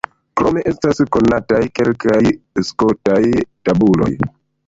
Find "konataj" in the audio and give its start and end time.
1.15-1.59